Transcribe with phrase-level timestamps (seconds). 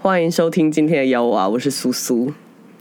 [0.00, 2.32] 欢迎收听今天的妖娃，我是苏苏，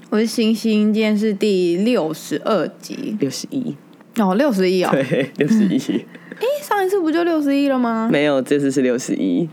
[0.10, 3.76] 我是星星，今天是第六十二集，六十一。
[4.18, 5.78] 哦，六十一哦，对， 六十一。
[6.42, 8.10] 哎，上一次不就六十一了吗？
[8.12, 9.48] 没有，这次是六十一。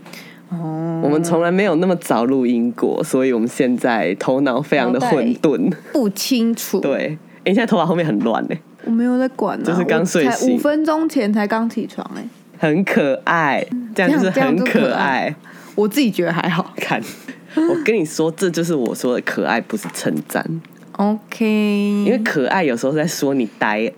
[0.49, 6.81] 哦，我们从来没有那么早录音过，所以我们现在头脑非常的混沌，不清楚。
[6.81, 7.19] 对，
[7.49, 12.23] 你现在头发后面很乱呢，我没有在管、啊，就是刚睡醒五分钟前才刚起床、哎，
[12.59, 15.37] 很可爱，这样就是很可爱可爱。
[15.75, 16.75] 我自己觉得还好。
[16.77, 17.01] 看，
[17.55, 20.45] 我跟你说，这就是我说的可爱，不是称赞。
[20.93, 21.47] OK，
[22.05, 23.91] 因为可爱有时候在说你呆，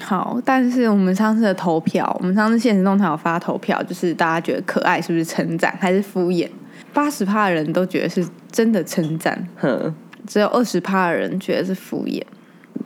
[0.00, 6.48] 好，但是我们上次的投票，我们上次现实动态有发投票，就是大家觉得可爱是不是称赞还是敷衍？
[6.92, 9.92] 八十趴的人都觉得是真的称赞，哼。
[10.26, 12.20] 只有二十趴的人觉得是敷衍。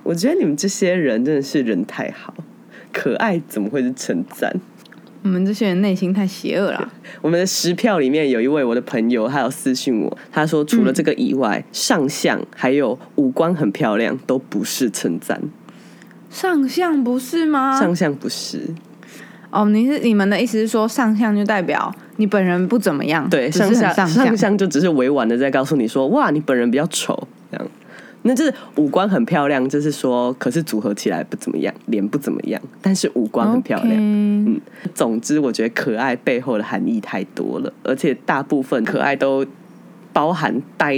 [0.02, 2.34] 我觉得你们这些人真的是人太好，
[2.92, 4.54] 可爱怎么会是称赞？
[5.22, 6.92] 我们这些人内心太邪恶了。
[7.20, 15.38] 我们的十票里面有一位我的朋友，他有私信我，他说除了这个以外，上相还有五官很漂亮都不是称赞，
[16.30, 17.78] 上相不是吗？
[17.78, 18.62] 上相不是，
[19.50, 27.66] 哦，你是你们的意思是说上相就代表你本人不怎么样，对，上相上相就只是委婉的在告诉你说，哇，你本人比较丑，这样。
[28.22, 33.96] 那就是五官很漂亮，就是说，可是组合起来不怎么样，脸不怎么样，但是五官很漂亮。
[33.98, 34.60] 嗯，
[34.94, 39.46] 总之，我觉得可爱背后的含义太多了，而且大部分可爱都
[40.12, 40.96] 包含呆，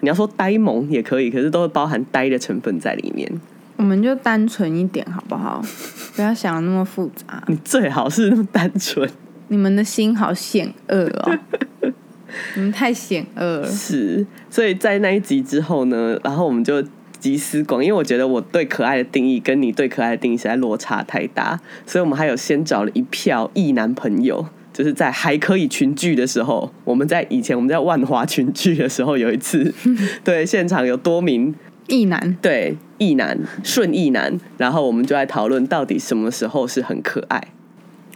[0.00, 3.30] 你要说呆萌也可以，可是都会包含呆的成分在里面。
[3.76, 5.62] 我们就单纯一点好不好？
[6.16, 7.40] 不要想的那么复杂。
[7.46, 9.08] 你最好是那么单纯，
[9.46, 11.38] 你们的心好险恶哦，
[12.54, 13.70] 你们太险恶了。
[13.70, 14.26] 是。
[14.50, 16.82] 所以在那一集之后呢，然后我们就
[17.18, 24.46] 集思广，因为我觉得我对可爱的定义跟你对可爱的定义实在落差太大，所以我们还有先找了一票异男朋友。
[24.70, 29.74] 就是在还可以群聚的时候，我们在以前我们在万华群聚的时候，有一次，
[30.22, 31.52] 对现场有多名
[31.88, 37.48] 异男，对，异男顺意男，然后我们就在讨论到底什么时候是很可爱。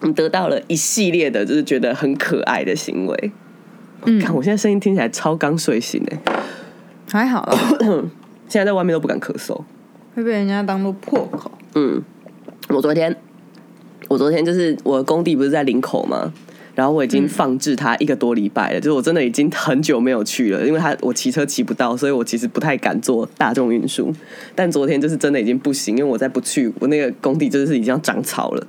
[0.03, 3.33] 我们得到了一系列的，就是觉得很可爱的行为。
[4.05, 6.19] 嗯看我现在声音听起来超刚睡醒哎，
[7.11, 7.59] 还好啦，
[8.49, 9.61] 现在在外面都不敢咳嗽。
[10.15, 11.51] 会被人家当做破口。
[11.75, 12.03] 嗯，
[12.69, 13.17] 我昨天，
[14.09, 16.33] 我昨天就是我的工地不是在林口吗？
[16.75, 24.13] 然后我已经放置它一个多礼拜了，就是我真的已经很久没有去了，因为它我骑车骑不到，所以我其实不太敢坐大众运输。
[24.55, 28.67] 但昨天就是真的已经不行，因为我再不去，我那个工地就是已经要长草了，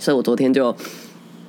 [0.00, 0.76] 所以我昨天就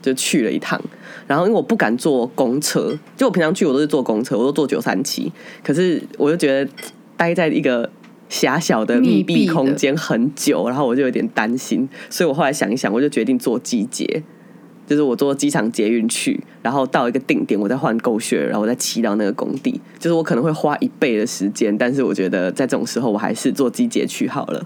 [0.02, 0.80] 就去了一趟。
[1.28, 5.32] 然后因为我不敢坐公车，就我平常去我都是坐公车，我都坐九三七，
[5.64, 6.72] 可是我就觉得
[7.16, 7.90] 待在一个
[8.30, 14.24] 狭小的密闭空间很久，然后我就有点担心，所以我后来想一想，我就决定坐机捷。
[14.88, 19.80] 就是我坐机场捷运去，然后到一个定点，我再换狗血，然后我再骑到那个工地。
[19.98, 24.66] 就是我可能会花一倍的时间，但是我觉得在这种时候，我还是坐机捷去好了。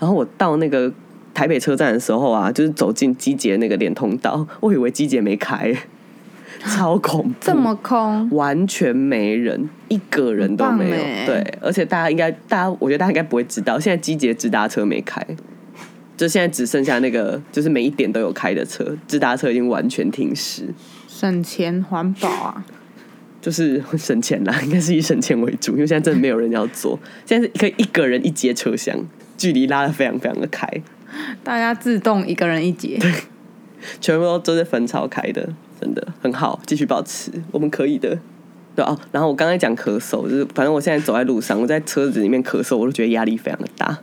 [0.00, 0.92] 然后我到那个
[1.40, 5.74] 台北车站的时候啊，就是走进机捷那个连通道， 我以为机捷没开，
[6.68, 10.96] 超恐怖，这么空，完全没人，一个人都没有。
[11.24, 15.26] 对，而且大家应该，大家我觉得大家应该不会知道，现在机捷直达车没开，
[16.14, 20.64] 就现在只剩下那个，就是每一点都有开的车，直达车已经完全停驶，
[21.08, 22.66] 省钱环保啊！
[23.40, 28.94] 就是省钱啦，应该是以省钱为主，因为现在真的没有人要坐，现在是可以一个人一节车厢，
[29.38, 30.68] 距离拉的非常非常的开，
[31.44, 33.12] 大家自动一个人一节，对
[34.00, 35.48] 全部都都是分超开的，
[35.80, 38.18] 真的很好，继续保持，我们可以的。
[38.76, 43.98] 对哦，然后我刚才讲咳嗽，就是反正我现在走在路上，我在车子里面咳嗽，我都觉得压力非常的大。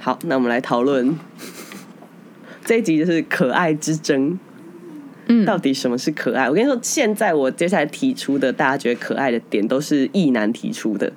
[0.00, 1.16] 好，那我们来讨论
[2.64, 4.38] 这一集，就是可爱之争。
[5.28, 6.48] 嗯到底什么是可爱？
[6.48, 11.12] 我跟你说，现在我接下来提出的，大家觉得可爱的点，都是意男提出的。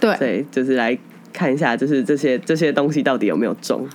[0.00, 0.98] 对，对，就是来
[1.32, 3.86] 看一下，就是这些这些东西到底有没有中。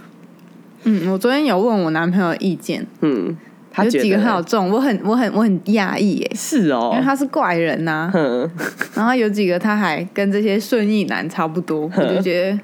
[0.84, 3.36] 嗯，我昨天有问我男朋友意见，嗯，
[3.72, 8.50] 他觉得有几个很好中，我很我很我很讶异耶，是哦，因为他是怪人呐、嗯。
[8.94, 12.60] 然后有几个他还跟这些顺义男差不多，我就觉得，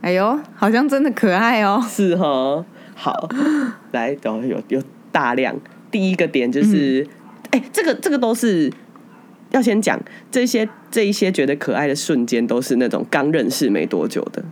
[0.00, 1.80] 哎呦，好像真的可爱哦。
[1.88, 2.64] 是哦，
[2.94, 3.28] 好，
[3.92, 5.54] 来，等会有有大量。
[5.90, 7.06] 第一个点就是，
[7.50, 8.72] 哎、这个这个都是
[9.52, 9.98] 要先讲
[10.30, 14.42] 这些这一些觉得可爱的瞬间，都是那种刚认识没多久的，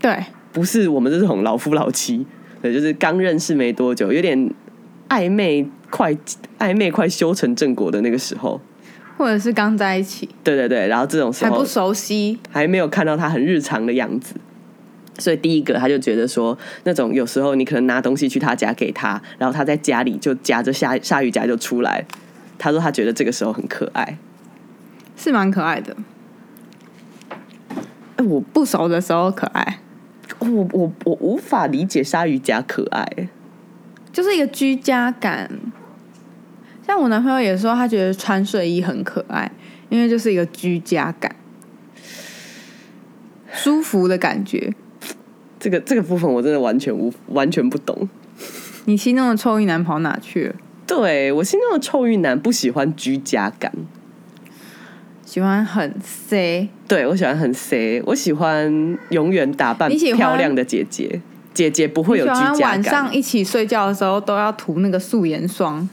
[0.00, 2.26] 对，不是我们这种老夫老妻，
[2.60, 4.50] 对，就是刚认识没多久，有点
[5.08, 6.14] 暧昧快
[6.58, 8.60] 暧昧快修成正果的那个时候。
[9.18, 10.28] 或者是刚在一起。
[10.42, 14.34] 对对对，然后这种时候还不熟悉，还没有看到他很日常的样子，
[15.18, 22.04] 所以第一个他就觉得说，那种有时候你可能拿东西去他家给他，然后他在家里就夹着鲨鲨鱼夹就出来，
[22.62, 24.16] 他说他觉得这个时候很可爱。
[25.16, 25.96] 是蛮可爱的。
[28.16, 29.80] 哎，我不熟的时候可爱，
[30.38, 33.28] 我我我无法理解鲨鱼夹可爱，
[34.12, 35.50] 就是一个居家感。
[36.86, 39.50] 像我男朋友也说，他觉得穿睡衣很可爱，
[39.90, 41.36] 因为就是一个居家感，
[43.52, 44.72] 舒服的感觉。
[45.60, 48.08] 这个这个部分我真的完全无完全不懂。
[48.86, 50.54] 你心中的臭衣男跑哪去了？
[50.86, 53.72] 对我心中的臭玉男不喜欢居家感。
[55.24, 61.22] 喜欢很 C，对我喜欢很 C，我喜欢永远打扮漂亮的姐姐。
[61.54, 62.60] 姐姐不会有居家感。
[62.60, 65.88] 晚上一起睡觉的时候都要涂那个素颜霜，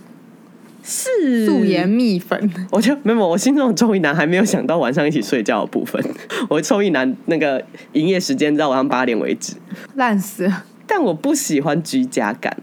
[0.84, 2.50] 是素颜蜜粉。
[2.72, 6.04] 我就没有，我心中的臭衣男还没有想到晚上一起睡觉的部分。
[6.50, 7.64] 我臭衣男那个
[7.94, 9.54] 营业时间到晚上八点为止，
[9.96, 10.66] 烂死了。
[10.88, 12.58] 但我不喜欢居家感。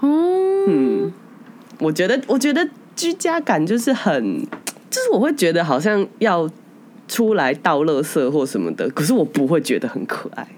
[0.00, 1.12] 哦，嗯，
[1.78, 4.46] 我觉得，我觉得居家感就是很。
[4.90, 6.48] 就是我会觉得好像要
[7.06, 10.48] 出来倒垃圾或什么的，可是我不会觉得很可爱。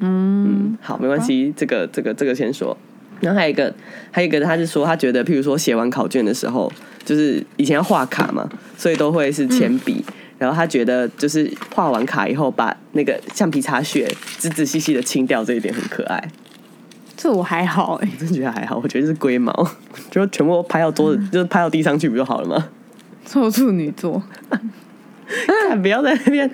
[0.00, 2.76] 嗯，好，没关系，这个这个这个先说。
[3.20, 3.74] 然后还有一个，
[4.10, 6.70] 还有一个，他是说他觉得，譬如说写完考卷的时候，
[7.06, 8.46] 就是以前要画卡嘛，
[8.76, 10.04] 所以都会是铅笔。
[10.38, 14.06] 然后他觉得，就是画完卡以后，把那个橡皮擦屑
[14.36, 16.22] 仔仔细细的清掉，这一点很可爱。
[17.22, 18.80] 这我还好哎， 真觉得还好。
[18.82, 19.52] 我觉得是龟毛，
[20.10, 22.68] 就全部拍到桌子，就是拍到地上去不就好了吗？
[23.26, 24.22] 臭处女座，
[25.82, 26.50] 不要在那边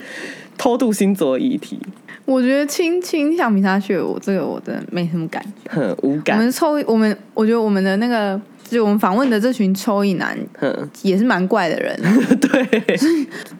[0.58, 1.78] 偷渡星座议题。
[2.24, 6.36] 我觉得亲亲橡皮擦屑，我这个我真的没什么感觉，很无感。
[6.36, 10.36] 我们抽我们，我觉得我们的那个，就我们访问的这群抽一男，
[11.02, 11.96] 也是蛮怪的人。
[12.40, 12.96] 对，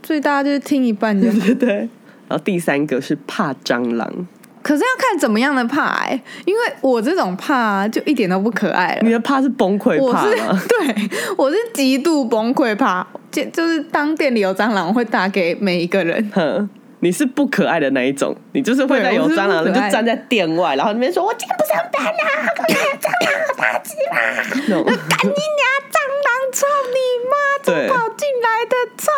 [0.03, 1.89] 所以大家就是听一半就对。
[2.29, 4.27] 然后第三个是怕蟑螂。
[4.67, 9.01] 可是要看怎么样的怕哎，因为我这种怕就一点都不可爱了。
[9.03, 10.61] 你的怕是崩溃怕吗？
[10.69, 11.09] 对，
[11.39, 16.29] 我是极度崩溃怕，就就是当店里有蟑螂，我会打给每一个人。
[16.35, 16.69] 哼，
[16.99, 24.17] 你是不可爱的那一种，你就是会在有蟑螂你就站在店外，然后那边说：“我今天不上班啦，可能有蟑螂打击啦。”
[24.67, 25.97] 赶紧娘蟑
[26.27, 26.99] 螂，操你
[27.31, 27.35] 妈！
[27.63, 28.75] 怎么跑进来的？
[28.97, 29.11] 操！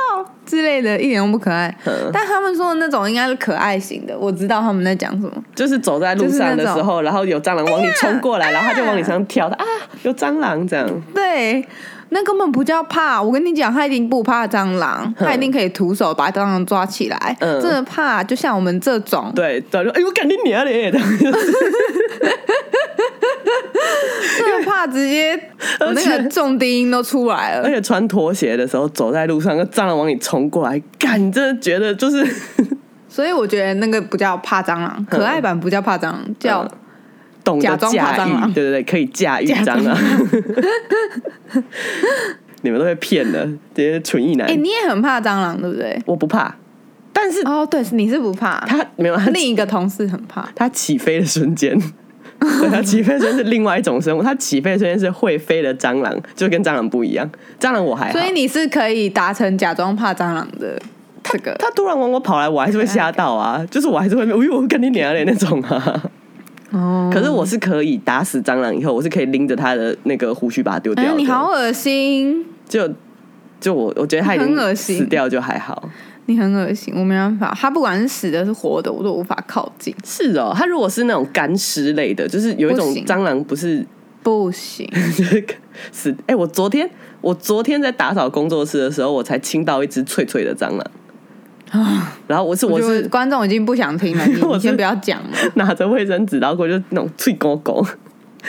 [0.47, 1.75] 之类的，一点都不可爱。
[2.13, 5.33] 但他们说的那种应该是可爱型的，我知道他们在讲什么。
[5.55, 9.65] 就是走在路上的时候，然后有蟑螂往你冲过来，然后他就往你身上跳的啊，
[10.03, 10.89] 有蟑螂这样。
[11.15, 11.67] 对，
[12.09, 13.21] 那根本不叫怕。
[13.23, 17.37] 我跟你讲，他一定不怕蟑螂，他一定可以徒手把蟑螂抓起来。
[17.41, 19.31] 真的怕，就像我们这种。
[19.35, 20.91] 对，早就哎我赶紧撵嘞！
[24.39, 25.39] 这怕直接
[25.81, 31.21] 那个重低音都出来了，而且穿拖鞋的时候走在路上，那蟑螂往你冲过来，干！
[31.21, 32.27] 你真的觉得就是，
[33.09, 36.67] 所以我觉得那个不叫怕蟑螂，可爱版不叫怕蟑螂，叫
[37.45, 39.97] 懂得驾驭，对对对，可以驾驭蟑螂。
[42.63, 44.49] 你们都被骗了，这些纯意男。
[44.49, 46.01] 哎，你也很怕蟑螂，对不对？
[46.07, 46.55] 我不怕，
[47.13, 51.81] 但是哦，对，你是不怕，他没有，另一个同事很怕，他起飞的瞬间。
[52.71, 57.29] 它起飞瞬间是另外一种生物，它起飞瞬间是会飞的蟑螂，就跟蟑螂不一样。
[57.59, 60.81] 蟑螂我还好，所以你是可以达成假装怕蟑螂的
[61.25, 61.55] 这个。
[61.59, 66.03] 它突然往我跑来，我还是会吓到啊， 就是我还是会，哎呦，我跟你娘的那种啊。
[66.71, 71.17] 哦， 可是我是可以打死蟑螂以后，我是可以拎着它的那个胡须把它丢掉。
[71.17, 72.45] 你好恶心！
[72.69, 72.89] 就
[73.61, 75.89] 就我我觉得它已经死掉就还好。
[76.29, 77.57] 你很恶心，我没办法。
[77.59, 79.95] 它不管是死的是活的，我都无法靠近。
[80.05, 83.85] 是哦，它如果是那种干尸类的，就是有一种蟑螂，不是
[84.23, 84.87] 不行。
[85.91, 86.89] 是哎，我昨天
[87.23, 90.87] 我昨天在打扫工作室的时候，我才清到一只脆脆的蟑螂
[91.71, 92.15] 啊。
[92.27, 95.39] 然后我是我是观众已经不想听了， 你先不要讲了。
[95.55, 97.83] 拿着卫生纸，然后就那种脆狗狗，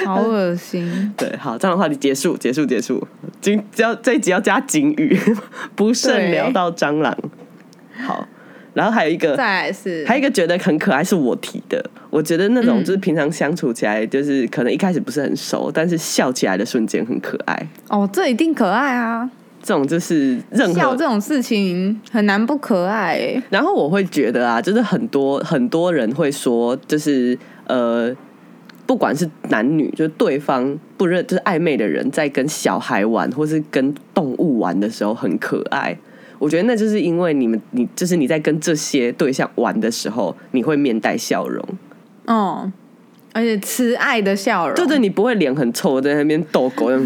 [0.03, 0.85] 好恶心。
[1.15, 3.07] 对，好，这样的话题结束，结束，结束。
[3.39, 5.17] 今要这一集要加警语，
[5.77, 7.17] 不慎聊到蟑螂。
[7.99, 8.27] 好，
[8.73, 11.83] 然后还有一个，再是还有一个觉得很可爱，是我提的。
[12.09, 17.67] 我觉得那种就是平常相处起来，就是可能一开始不是很熟，但是笑起来的瞬间很可爱。
[17.87, 19.29] 哦，这一定可爱啊！
[19.61, 23.19] 这种就是任何这种事情很难不可爱。
[23.49, 27.37] 然后我会觉得啊，就是很多很多人会说，就是
[27.67, 28.15] 呃，
[28.85, 35.95] 不管是男女，就是对方不认，就是暧昧的人在跟小孩玩，或是跟动物玩的时候很可爱。
[36.39, 41.63] 我觉得那就是因为你们，你就是你在跟这些对象玩的时候，你会面带笑容，
[42.25, 42.71] 哦，
[43.33, 46.97] 而且慈爱的笑容，对对，你不会脸很臭在那边逗狗那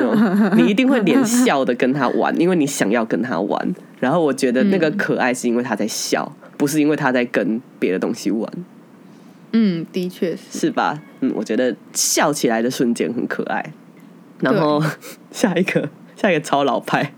[0.00, 3.74] 种，你一定会脸笑的跟他玩，因为你想要跟他玩。
[3.98, 8.52] 然后我觉得那个可爱是因为他在笑，不是因为他在跟别的东西玩。
[9.52, 10.58] 嗯，的确是。
[10.58, 11.00] 是吧？
[11.20, 13.72] 嗯，我觉得笑起来的瞬间很可爱。
[14.40, 14.82] 然后
[15.30, 17.12] 下一个，下一个超老派，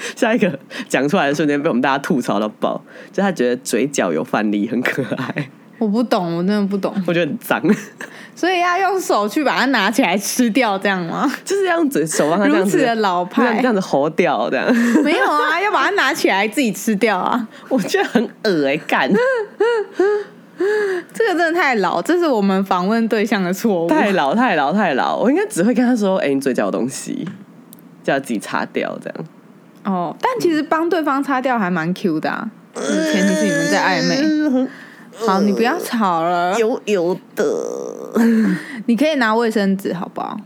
[0.16, 7.62] 下一个讲出来的瞬间被我们大家吐槽到爆，就他觉得嘴角有范例很可爱，我不懂，我真的不懂，我觉得很脏，
[8.34, 11.30] 所以要用手去把它拿起来吃掉，这样吗？
[11.44, 17.48] 就是要用嘴手帮他这样子的老派这样子活掉这样，没有啊，要把它拿起来自己吃掉啊！
[17.68, 19.10] 我觉得很恶哎、干
[21.14, 23.88] 这个真的太老，这是我们访问对象的错误。
[23.88, 27.26] 太老太老太老，我应该只会跟他说，哎、你嘴角有东西，
[28.04, 29.24] 叫他自己擦掉这样。
[29.84, 34.68] 哦，但其实帮对方擦掉还蛮 Q 的啊，就是前提是你们在暧昧。
[35.26, 37.44] 好，你不要吵了，油油的，
[38.86, 40.38] 你可以拿卫生纸，好不好？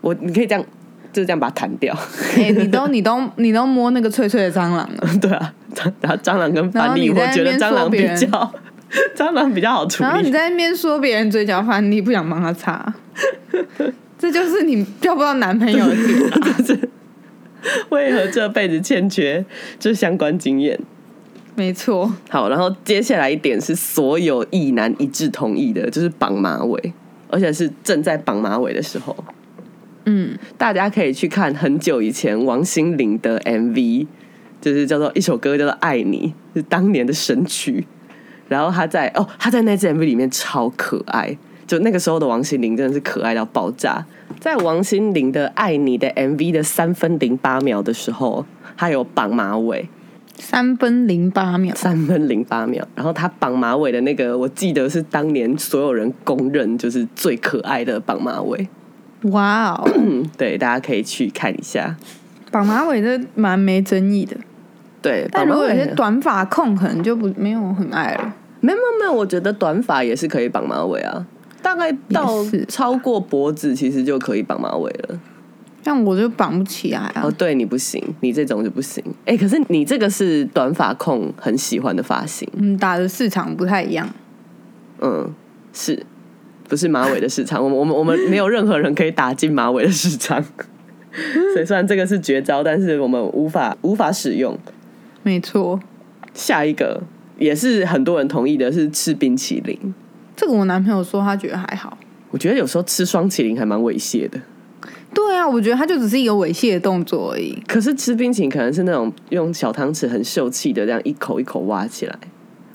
[0.00, 0.64] 我你可以这样，
[1.12, 1.94] 就是这样把它弹掉。
[2.36, 8.52] 哎、你都你都你都摸那个脆脆的蟑螂了， 对啊，蟑然后蟑螂跟范例，我觉得蟑螂比较
[9.16, 10.30] 蟑螂比较好处然后你。
[10.30, 12.94] 在那边说别人嘴角翻，你不想帮他擦，
[14.18, 16.48] 这就是你交不到男朋友的点啊！
[17.90, 19.44] 为何这辈子欠缺
[19.78, 20.78] 这相关经验？
[21.54, 26.92] 没错，好，然后接下来一点是所有异男一致同意的，就是绑马尾，
[27.28, 29.16] 而且是正在绑马尾的时候。
[30.04, 34.06] 嗯，大家可以去看很久以前王心凌的 MV，
[34.60, 37.86] 就是叫做一首歌叫做《爱你》，是当年的神曲。
[38.48, 44.04] 然后他在哦，他在那支 MV 里面超可爱，就那个时候的王心凌真的是可爱到爆炸。
[44.40, 48.44] 在王心凌的《爱你》的 MV 的三分零八秒的时候，
[48.76, 49.88] 她有绑马尾，
[50.36, 52.86] 三分零八秒，三分零八秒。
[52.94, 58.68] 然后他绑马尾的那个，我记得是当年所有人公认就是最可爱的绑马尾。
[59.32, 59.90] 哇哦！
[59.96, 61.96] 嗯， 对，大家可以去看一下。
[62.52, 64.36] 绑马尾这蛮没争议的，
[65.02, 68.34] 对，但如果有些短发控，可能就不没有很爱了。
[68.60, 71.26] 没有没有没有，我觉得短发也是可以绑马尾啊，
[71.62, 75.20] 大概到超过脖子其实就可以绑马尾了。
[75.82, 79.00] 但我就绑不起来啊哦，，对你不行，你这种就不行。
[79.24, 84.08] 哎、可是你这个是短发控很喜欢的发型，嗯，打的市场不太一样。
[85.00, 85.32] 嗯，
[85.72, 86.04] 是
[86.68, 87.62] 不是马尾的市场？
[87.62, 90.42] 我们我们我们没有任何人可以打进马尾的市场，
[91.54, 94.58] 所以虽然这个是绝招，但是我们无法无法使用。
[95.22, 95.78] 没错，
[96.34, 97.00] 下一个
[97.38, 99.94] 也是很多人同意的是吃冰淇淋，
[100.36, 101.98] 这个我男朋友说他觉得还好。
[102.30, 104.38] 我觉得有时候吃双麒麟还蛮猥亵的。
[105.14, 107.58] 对啊，我觉得他就只是一个猥亵的动作而已。
[107.66, 112.18] 可是吃冰淇淋可能是那种用小汤匙很秀气的这样一口一口挖起来，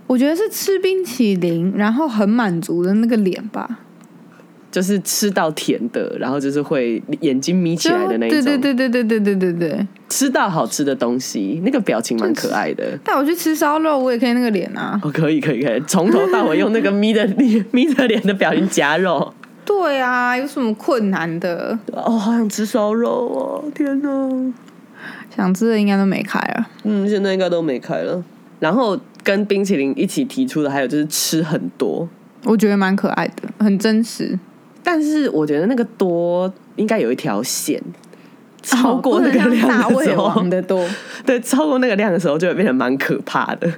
[0.08, 3.82] 我觉得是吃冰淇淋，然后很满足的那个脸吧，
[4.72, 8.42] 就是吃到甜的，然后就是会眼睛眯起来的那一种。
[8.44, 9.88] 对对对对对对对对对。
[10.08, 12.98] 吃到好吃的东西，那个表情蛮可爱的。
[13.04, 15.00] 带我去吃烧肉，我也可以那个脸啊。
[15.04, 19.34] 哦，可以可以可以，从头到尾用那个 眯的脸 眯着脸的表情夹肉。
[19.64, 21.78] 对啊，有什么困难的？
[21.92, 23.64] 哦，好想吃烧肉哦！
[23.76, 24.54] 天哪，
[25.36, 26.68] 想吃的应该都没开了。
[26.84, 28.24] 嗯，现在应该都没开了。
[28.60, 32.08] 然后跟冰淇淋一起提出的还有就是吃很多，
[32.44, 34.38] 我觉得蛮可爱的，很真实。
[34.84, 37.82] 但是我觉得那个多应该有一条线，
[38.62, 40.88] 超过那个量的时候王，的多，
[41.26, 43.72] 对，超过那个量的时候就会变得蛮可怕的，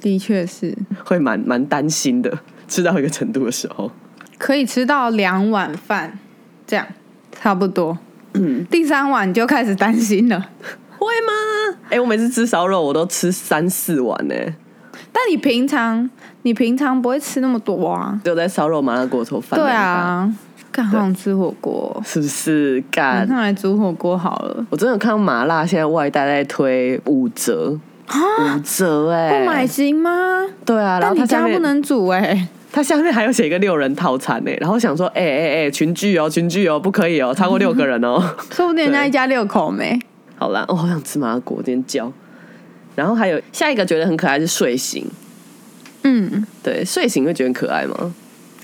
[0.00, 2.38] 的确是会蛮蛮担心的。
[2.66, 3.90] 吃到一个程度的时候，
[4.38, 6.18] 可以吃到两碗饭，
[6.66, 6.86] 这样
[7.30, 7.98] 差不多。
[8.32, 10.50] 嗯，第三碗就开始担心了。
[10.98, 11.78] 会吗？
[11.90, 14.34] 哎、我每次吃烧肉我都吃三四碗呢，
[15.12, 16.08] 但你平常
[16.44, 18.20] 你平常不会吃那么多啊？
[18.22, 19.58] 只有在烧肉麻辣锅头饭。
[19.58, 20.30] 对，啊，
[20.70, 22.84] 干好想吃火锅，是不是？
[22.90, 24.66] 干晚，上来煮火锅好了。
[24.68, 27.70] 我真的看到麻辣现在外带在推五折，
[28.10, 30.44] 五折哎、不买行吗？
[30.66, 38.22] 对啊，然但你家不能煮哎、它下面还有写一个六人套餐呢，然后想说，哎哎哎，群聚哦，群聚哦，不可以哦，超过六个人哦。
[38.52, 39.98] 说不定人家一家六口没。
[40.36, 42.12] 好啦，哦，好想吃麻辣锅，今天叫。
[42.94, 45.04] 然后还有下一个觉得很可爱是睡醒，
[46.04, 48.14] 嗯，对，睡醒会觉得很可爱吗？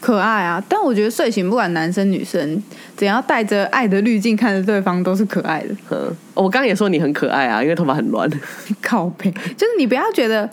[0.00, 0.62] 可爱啊！
[0.66, 2.62] 但我觉得睡醒不管男生女生，
[2.96, 5.74] 只要带着爱的滤镜看着对方，都是可爱的。
[5.90, 5.98] 嗯，
[6.32, 8.26] 哦我刚刚也说你很可爱啊，因为头发很乱。
[8.80, 10.48] 靠背，就是你不要觉得，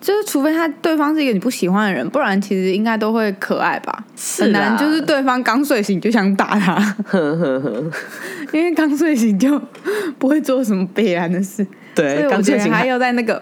[0.00, 4.04] 就是除非他对方是一个你不喜欢的人，不然其实应该都会可爱吧。
[4.16, 6.74] 是很难，就是对方刚睡醒就想打他，
[7.06, 7.84] 呵呵呵，
[8.52, 9.56] 因为刚睡醒就
[10.18, 11.64] 不会做什么悲然的事。
[11.94, 13.40] 对，我觉得还刚睡醒还有在那个，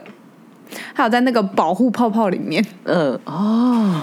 [0.95, 4.03] 还有在那个保护泡泡里面，嗯哦，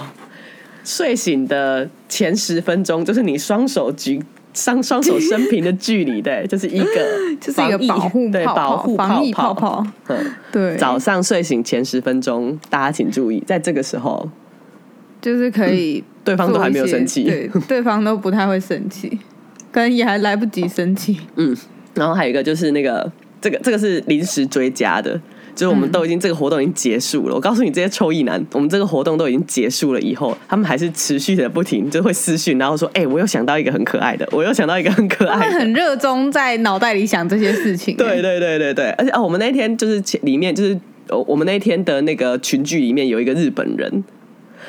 [0.84, 4.22] 睡醒的前十分钟就是你双手举。
[4.58, 6.86] 双双手伸平的距离，对， 就是一个
[7.38, 9.82] 就是一个保护对保护防疫泡泡。
[9.82, 9.86] 泡。
[10.06, 14.26] 嗯，对，早上睡醒前十分钟，大家请注意，在这个时候。
[15.20, 17.24] 就是可以对方都还没有生气。
[17.24, 19.18] 对， 对方都不太会生气，
[19.70, 21.20] 可能也还来不及生气。
[21.34, 21.54] 嗯，
[21.92, 25.20] 然后还有一个就是那个这个这个是临时追加的，
[25.56, 27.34] 就是我们都已经、这个活动已经结束了。
[27.34, 44.04] 我告诉你，这些臭意男，我们这个活动都已经结束了以后，他们还是持续的不停就会私讯，然后说：“哎、我又想到一个很可爱的，我又想到一个很可他们爱的。”很热衷在脑袋里想这些事情、对对对对对，而且哦，我们那天就是前里面就是哦，我们那天的那个群聚里面有一个日本人，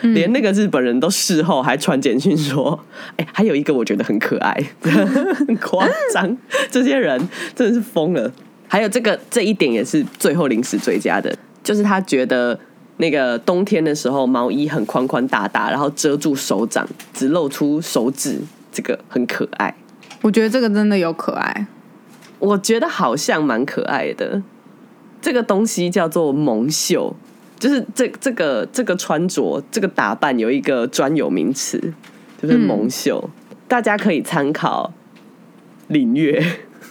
[0.03, 2.79] 嗯连那个日本人都事后还传简讯说，
[3.17, 6.37] 哎、还有一个我觉得很可爱， 很夸张，
[6.71, 7.19] 这些人
[7.53, 8.31] 真的是疯了。
[8.67, 12.59] 还有这个这一点也是最后临时追加的，就是他觉得。
[12.99, 16.83] 那个冬天的时候，毛衣很宽宽大大，然后遮住手掌，
[17.13, 18.39] 只露出手指，
[18.71, 19.71] 这个很可爱。
[20.23, 21.67] 我觉得这个真的有可爱。
[22.39, 24.41] 我觉得好像蛮可爱的。
[25.21, 27.15] 这个东西叫做蒙袖，
[27.59, 31.93] 就是这这个这个穿着这个打扮有一个专有名词，
[32.41, 33.29] 就是蒙袖。
[33.67, 34.91] 大家可以参考
[35.85, 36.43] 领月，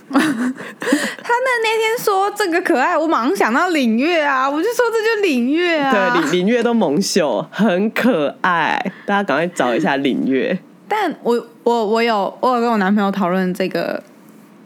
[0.12, 6.12] 他那那天说这个可爱，我马上想到领月啊，我就说这就领月啊。
[6.12, 8.92] 对领领月都蒙秀，很可爱。
[9.04, 10.58] 大家赶快找一下领月。
[10.88, 14.00] 但我我我有我有跟我男朋友讨论这个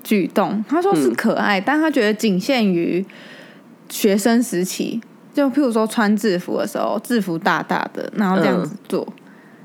[0.05, 3.05] 举动，他说是可爱，但他觉得仅限于
[3.89, 5.01] 学生时期，
[5.33, 9.07] 就譬如说穿制服的时候，制服大大的，然后这样子做，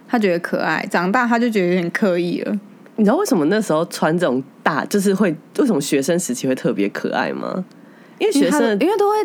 [0.08, 0.88] 他觉得可爱。
[0.89, 2.58] 长大他就觉得有点刻意了。
[2.98, 7.64] 你知道为什么那时候穿这种大，就是会为什么学生时期会特别可爱吗？
[8.20, 9.16] 因为学生因为都会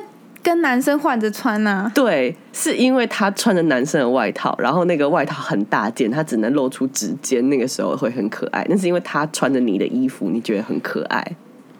[0.42, 1.90] 跟男生换着穿啊。
[1.94, 8.66] 对，是因为他穿着男生的外套，然后那个外套很大件，他只能露出指尖，那个时候会很可爱。
[8.68, 11.36] 那是因为他穿着你的衣服，你觉得很可爱，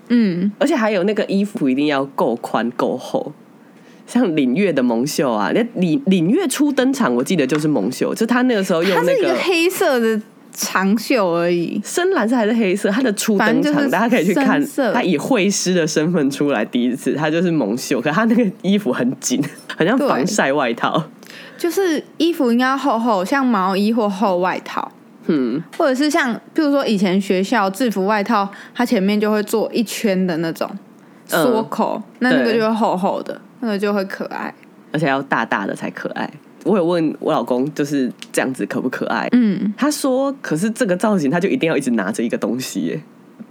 [0.09, 3.33] 嗯，而且还有那个衣服一定要够宽够厚。
[4.07, 10.21] 像领月的蒙袖啊，那领领月初登场，我记得就是蒙袖，就他那个时候用那个黑色的
[10.53, 11.81] 长袖而已。
[11.85, 19.43] 深蓝色还是黑色，他的初登场，大家可以去看他以会师的身份出来第一次，他就是蒙袖，可他那个衣服很紧，
[19.77, 21.03] 很像防晒外套。
[21.57, 24.91] 就是衣服应该要厚厚，像毛衣或厚外套，
[25.27, 30.69] 嗯，或者是像，譬如说以前学校制服外套，它前面就会做一圈的那种
[31.31, 34.53] 嗯缩口，那那个就会厚厚的，那个就会可爱。
[34.93, 36.29] 而且要大大的才可爱。
[36.65, 39.29] 我有问我老公，就是这样子可不可爱？
[39.33, 43.03] 嗯，他说，可是这个造型他就一定要一直拿着一个东西耶，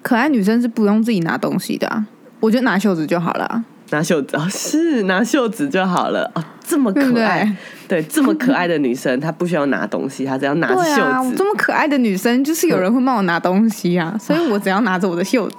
[0.02, 2.06] 可爱女生是不用自己拿东西的、啊，
[2.40, 3.66] 我觉得拿袖子就好了啊。
[3.92, 7.44] 拿袖子哦，是拿袖子就好了哦，这么可爱，
[7.88, 8.04] 对？
[8.04, 15.56] 对，这么可爱的女生，她不需要拿东西，她只要拿着袖子，这么可爱的女生，就是有人会帮我拿东西啊， 所以我只要拿着我的袖子。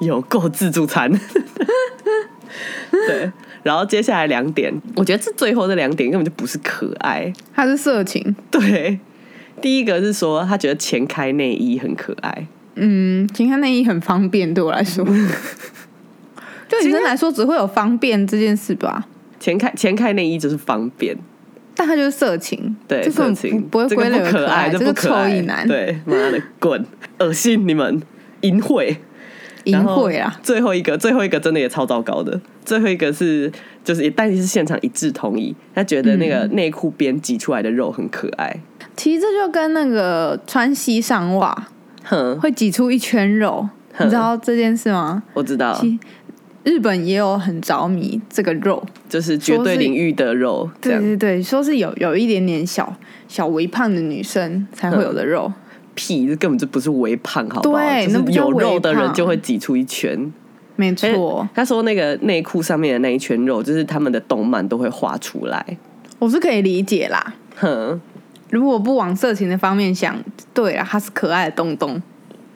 [0.00, 1.10] 有够自助餐。
[2.90, 7.32] 对，然后接下来两点，我觉得这最后这两点根本就不是可爱。
[7.54, 8.98] 它是色情，对，
[9.60, 15.04] 第一个是说他觉得前开内衣很可爱，嗯，前开内衣很方便，对我来说，
[16.68, 19.06] 对女生来说只会有方便这件事吧，
[19.38, 21.16] 前开前开内衣就是方便，
[21.76, 26.84] 但它就是色情，对，这个色情不不会这个归类可爱，这这个臭意男，，对，妈的滚，
[27.20, 28.02] 恶心你们，
[28.40, 28.96] 淫秽。
[29.64, 32.40] 淫秽啊，最后一个，最后一个真的也超糟糕的。
[32.64, 33.50] 最后一个是，
[33.84, 38.56] 就是也但是现场一致同意，他觉得那个嗯内裤边挤出来的肉很可爱。
[38.96, 41.68] 其实这就跟那个穿西上袜
[42.04, 45.22] 哼，会挤出一圈肉，你知道这件事吗？
[45.34, 45.98] 我知道，其
[46.64, 52.94] 日本也有很着迷这个肉，就是绝对领域的肉，对对对，说是有有一点点小
[53.26, 55.52] 小微胖的女生才会有的肉，
[55.94, 57.82] 屁，这根本就不是微胖，好不好？
[58.02, 60.32] 就是有肉的人就会挤出一圈。
[60.76, 65.64] 没错，他说那个内裤上面的那一圈肉，就是他们的动漫都会画出来。
[66.18, 67.34] 我是可以理解啦。
[67.56, 68.00] 哼，
[68.50, 70.16] 如果不往色情的方面想，
[70.54, 72.00] 对啊，他是可爱的东东。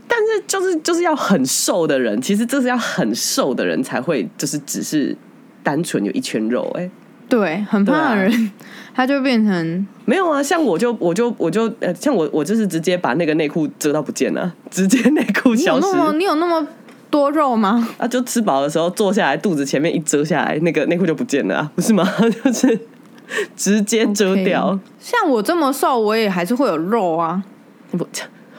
[0.08, 5.14] 但是就是就是要很瘦的人，其实这是要很瘦的人才会，就是只是
[5.62, 6.88] 单纯有一圈肉、哎，
[7.28, 8.52] 对，很胖的人，
[8.94, 16.66] 他就变成没有啊，像我就我就我就呃，像我我就是直接把那个内裤遮到不见了， 直接内裤你有消失那么你有那么
[17.10, 17.88] 多肉吗？
[17.98, 22.08] 啊，就吃饱的时候坐下来，肚子前面一遮下来，那个内裤就不见了、啊， 不是吗？
[22.44, 22.78] 就是
[23.56, 24.78] 直接遮掉。
[25.00, 27.42] 像我这么瘦，我也还是会有肉啊，
[27.90, 28.06] 不，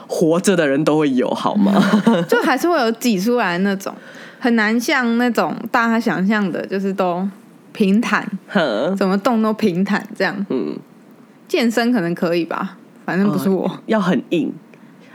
[0.08, 1.82] 活着的人都会有好吗？
[2.28, 3.94] 就还是会有挤出来那种，
[4.40, 7.28] 很难像那种大家想象的，就是都
[7.78, 10.36] 平坦，哼，怎么动都平坦这样。
[10.50, 10.76] 嗯，
[11.48, 14.52] 健身可能可以吧，反正不是我，要很硬。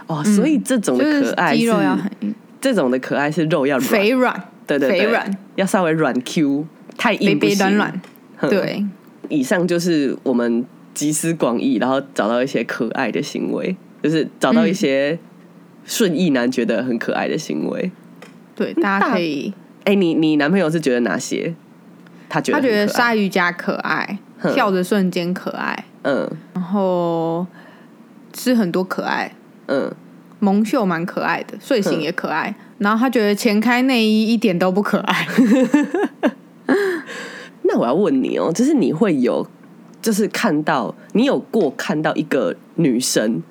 [0.06, 2.32] 哦，所以这种的就是可爱肌肉要很硬。
[2.60, 6.64] 这种的可爱是肉要软，肥软，对对对，肥软，要稍微软 Q，
[6.96, 7.56] 太肥硬不行。
[7.56, 8.00] 肥软软。
[8.48, 8.86] 对，
[9.28, 15.18] 以上就是我们集思广益，然后找到一些可爱的行为，就是找到一些
[15.84, 17.90] 顺意男觉得很可爱的行为。
[18.54, 21.52] 对，大家可以，哎、你你男朋友是觉得哪些？
[22.32, 24.54] 他觉得鲨鱼夹可爱，哼。
[24.54, 26.28] 笑的瞬间可爱，嗯。
[26.54, 27.46] 然后
[28.32, 29.34] 吃很多可爱，
[29.66, 29.92] 嗯，
[30.38, 32.54] 蒙秀蛮可爱的，睡醒也可爱。
[32.78, 35.26] 然后他觉得前开内衣一点都不可爱，
[37.62, 39.46] 那我要问你哦，就是你会有，
[40.00, 43.42] 就是看到你有过看到一个女生，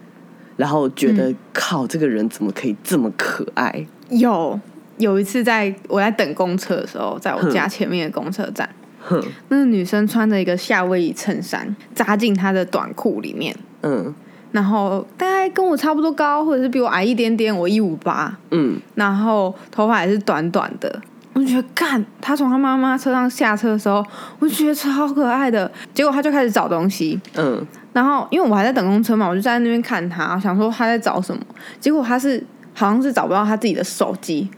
[0.57, 1.35] 然后觉得、嗯。
[1.53, 3.85] 靠这个人怎么可以这么可爱？
[4.09, 4.59] 有
[5.01, 8.69] 有一次在我在等公车的时候，在我家前面的公车站，
[9.01, 14.13] 哼，那个女生穿着一个夏威夷衬衫，扎进她的短裤里面，嗯。
[14.51, 18.77] 然后大概跟我差不多高，或者是比我矮一点点，我一五八，嗯。
[18.95, 21.01] 然后头发也是短短的。
[21.33, 24.05] 我就觉得，干，她从她妈妈车上下车的时候，
[24.39, 25.71] 我就觉得超可爱的。
[25.93, 27.65] 结果她就开始找东西，嗯。
[27.93, 31.41] 然后因为我还在等公车嘛，我就站在那边看她，想说她在找什么。
[31.79, 34.49] 结果她是好像是找不到他自己的手机，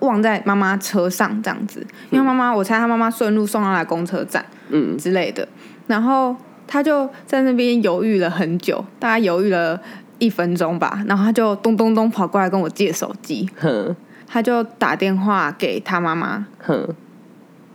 [0.00, 1.84] 忘在妈妈车上这样子。
[2.10, 5.46] 因为妈妈，我猜他妈妈顺路送她来公车站嗯之类的。
[5.86, 6.34] 然后
[6.66, 9.80] 她就在那边犹豫了很久，大概犹豫了
[10.18, 11.02] 一分钟吧。
[11.06, 13.94] 然后她就咚咚咚跑过来跟我借手机，哼
[14.26, 16.88] 她就打电话给她妈妈，哼，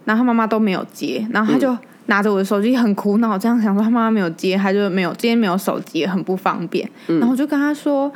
[0.06, 1.78] 然后他妈妈都没有接，然后他就
[2.08, 6.90] 拿着我的手机很苦恼，这样想说他妈妈没有接，他就没有今天没有手机，很不方便。
[7.08, 8.12] 然后我就跟他说：“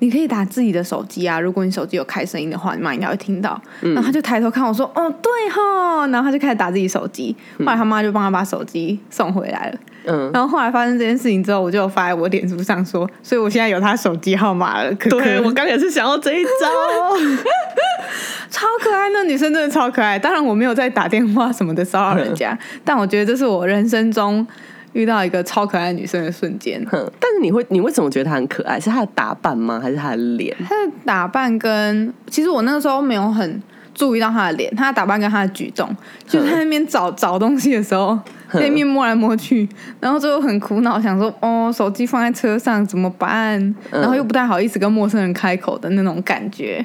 [0.00, 3.60] 你可以打自己的手机啊，如果你手机有开声音的话，你妈应该会听到。
[3.80, 9.78] 然后他就抬头看我说：“哦，对哈。”然后他就开始打自己手机，后来他妈就帮他把手机送回来了。
[10.06, 14.90] 嗯，然后后来发生这件事情之后，我就有发在我脸书上说，所以我现在有他手机号码了。
[14.94, 16.50] 可可对我刚也是想要这一招。
[18.50, 20.18] 超可爱，那女生真的超可爱。
[20.18, 24.44] 当然我没有在打电话什么的骚扰人家，但我觉得这是我人生中
[24.92, 26.84] 遇到一个超可爱女生的瞬间。
[26.90, 28.78] 哼，但是你会，你为什么觉得她很可爱？
[28.78, 29.78] 是她的打扮吗？
[29.82, 30.56] 还是她的脸？
[30.66, 33.62] 她的打扮跟其实我那个时候没有很
[33.94, 35.88] 注意到她的脸，她的打扮跟她的举动，
[36.26, 38.18] 就是她在那边找找东西的时候，
[38.52, 39.68] 在那边摸来摸去，
[40.00, 43.74] 然后最后很苦恼，想说哦，手机放在车上怎么办？
[43.90, 46.84] 然后又不太好意思跟陌生人开口的那种感觉。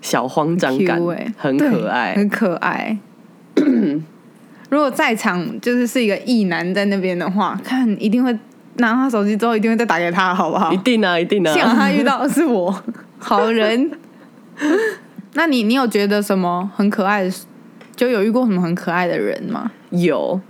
[0.00, 2.14] 小慌张感欸，很可爱。
[2.14, 2.96] 很可爱。
[4.70, 8.32] 如果在场就是是一个异男在那边的话，看一定会
[8.76, 10.76] 拿他手机之后，一定会再打给他，好不好一？
[10.78, 11.52] 定啊，一定啊！
[11.52, 12.82] 幸好他遇到的是我，
[13.18, 13.90] 好人。
[15.34, 17.32] 那你你有觉得什么很可爱的？
[17.94, 19.70] 就有遇过什么很可爱的人吗？
[19.90, 20.40] 有，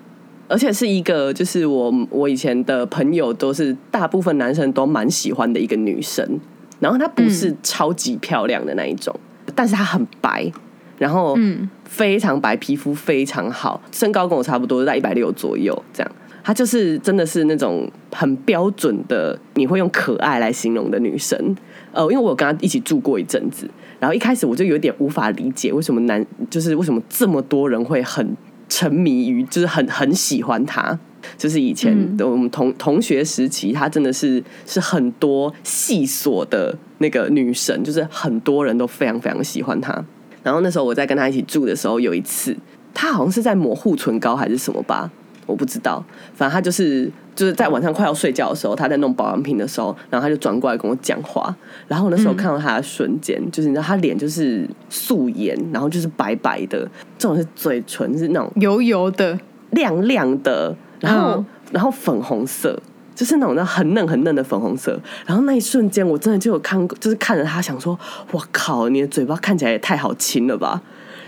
[0.48, 6.38] 而且是一个就是我我以前的朋友都是大部分男生都蛮喜欢的一个女生，
[6.78, 9.14] 然后她不是超级漂亮的那一种，
[9.54, 10.52] 但是她很白，
[11.00, 16.12] 然后嗯非常白，皮肤非常好，身高跟我差不多，在一百六左右这样。
[16.44, 21.56] 她就是真的是那种很标准的，你会用可爱来形容的女生。
[21.92, 28.36] 呃，因为我有跟她一起住过一阵子，然后一开始我就有点无法理解为什么男，就是为什么这么多人会很
[28.68, 30.98] 沉迷于，就是很很喜欢她。
[31.36, 40.02] 就是以前的我们同同学时期，她真的是是很多细琐的那个女神，就是很多人都非常非常喜欢她。
[40.42, 42.56] 然后那时候我在跟他一起住的时候，有一次
[42.94, 45.10] 他好像是在抹护唇膏还是什么吧，
[45.46, 46.04] 我不知道。
[46.34, 51.54] 反正他就是就是在晚上快要睡觉的时候，他在弄保养品的时候，然后他就转过来跟我讲话。
[51.88, 59.38] 然后我那时候看到他的瞬间，就是你知道他脸就是素颜，然后就是白白的，这种是嘴唇是那种油油的，
[59.70, 62.76] 亮亮的，然后、嗯然后粉红色，
[63.20, 64.98] 就是那种那很嫩很嫩的粉红色。
[65.26, 67.98] 然后那一瞬间，我真的就有看过，就是看着他想说，
[68.30, 70.80] 我靠，你的嘴巴看起来也太好亲了吧！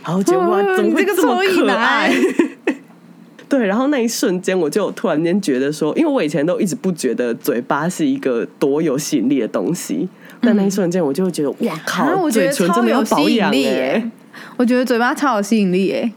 [0.02, 2.10] 然后结果哇，哦怎么会你这么可爱？
[3.46, 10.08] 对，然后那一瞬间，我就突然间觉得说，因为我以前都一直不觉得嘴巴是一个多有吸引力的东西，
[10.40, 14.10] 但那一瞬间，我就会觉得，哇靠，啊，我觉嘴得超唇真的要有吸引保养哎、力耶！
[14.56, 16.10] 我觉得嘴巴超有吸引力耶！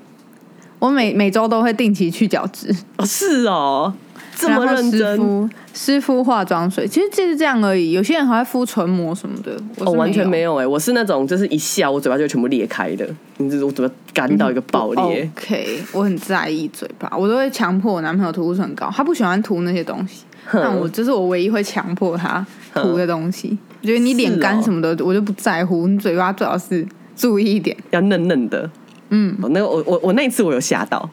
[0.80, 3.94] 我每每周都会定期去角质，哦，是哦，
[4.36, 5.50] 这么认真。
[5.74, 7.92] 湿敷化妆水，其实就是这样而已。
[7.92, 13.06] 有些人还会敷唇膜什么的，我哦，完全没有有哎、我是那种就是一笑，我嘴巴就全部裂开的，
[13.38, 15.30] 你知道我嘴巴干到一个爆裂。
[15.36, 23.58] OK，我很在意嘴巴，我都会强迫我男朋友涂唇膏，他不喜欢涂那些东西，但我这是我唯一会强迫他涂的东西。
[23.82, 27.76] 我觉得你脸干什么的，我就不在乎，你嘴巴最好是注意一点。
[27.90, 28.70] 要嫩嫩的。
[29.10, 31.08] 嗯哦，那个我我我那一次我有吓到，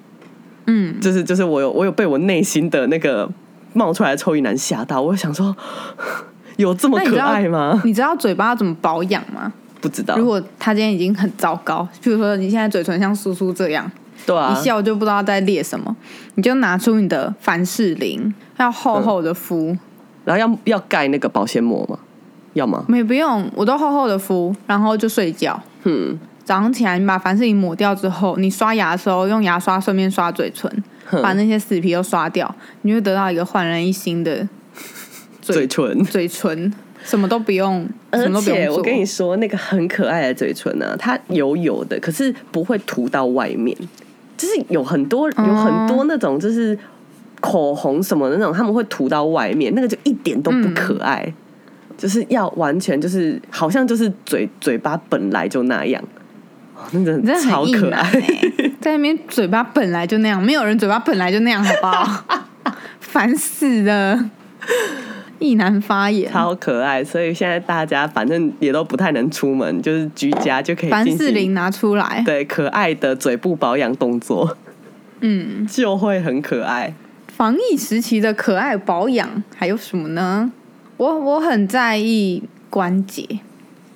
[0.66, 3.28] 嗯，就是就是我有我有被我内心的那个
[3.72, 5.54] 冒出来的臭鱼男吓到，我想说
[6.56, 7.80] 有这么可爱吗？
[7.84, 9.52] 你知道嘴巴要怎么保养吗？
[9.80, 10.24] 不知道如。
[10.24, 13.90] 果他今天已经很糟糕，譬如说你现在嘴唇像苏苏这样，
[14.24, 15.96] 对啊一笑就不知道在裂什么，
[16.36, 19.76] 你就拿出你的凡士林，要厚厚的敷，
[20.24, 21.98] 然后要要盖那个保鲜膜吗？
[22.52, 22.84] 要吗？
[22.86, 25.60] 没不用，我都厚厚的敷，然后就睡觉。
[25.84, 26.16] 嗯，
[26.52, 30.70] 早上起来，你把凡士林抹掉之后，你刷牙的时候用牙刷顺便刷嘴唇，
[31.22, 34.46] 把那些死皮都刷掉，你就会得到一个焕然一新的
[35.40, 36.04] 嘴唇。
[36.04, 36.70] 嘴唇，
[37.02, 43.74] 什么都不用，什而么都不我跟你说，那个很可爱的嘴唇呢、它油油的，可是不会涂到外面。
[44.36, 46.78] 就是有很多有很多那种就是
[47.40, 51.32] 口红什么的那种，他们会涂到外面，那个就一点都不可爱。
[51.96, 56.20] 就是要完全就是好像就是嘴嘴巴本来就那样，哦
[56.92, 58.20] 那真的的超很硬男可爱。
[58.20, 62.42] 欸在那边嘴巴本来就那样，没有人嘴巴本来就那样，好不好？
[62.98, 64.30] 烦死了，
[65.38, 66.28] 意难发言。
[66.32, 74.56] 超可爱，所以现在大家反正也都不太能出门，就是居家就可以凡士林拿出来，对可爱的嘴部保养动作，
[75.20, 76.92] 嗯， 就会很可爱。
[77.28, 80.50] 防疫时期的可爱保养还有什么呢？
[80.96, 83.24] 我我很在意关节，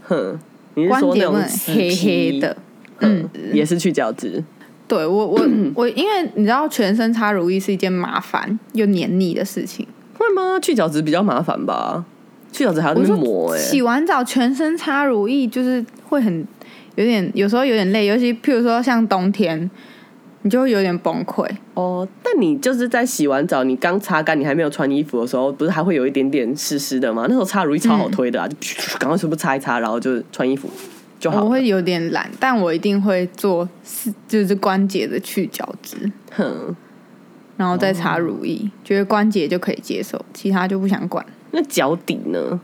[0.05, 0.39] 哼，
[0.75, 2.57] 你是关说那节不能种黑黑的。
[3.01, 4.43] 嗯，也是去角质，
[4.89, 9.87] 对我我 我，因为你知道全身擦乳液是一件麻烦又黏腻的事情。
[10.19, 10.59] 会吗？
[10.61, 12.05] 去角质比较麻烦吧？
[12.53, 16.47] 去角质还要那我说边磨哎、洗完澡全身擦乳液就是会很
[16.95, 19.71] 有点，有时候有点累，尤其譬如说像冬天，
[20.41, 21.47] 你就会有点崩溃。
[21.75, 27.27] 哦，但你就是在洗完澡，你刚擦干，你还没有穿衣服的时候，不是还会有一点点湿湿的吗？
[27.29, 30.71] 那时候擦乳液超好推的啊，就赶快全部擦一擦，然后就穿衣服
[31.19, 31.45] 就好。
[31.45, 36.75] 我会有点懒，但我一定会做四就是关节的去角质，哼，
[37.57, 41.25] 然后再擦乳液，觉得关节就可以接受，其他就不想管。
[41.53, 42.61] 那脚底呢？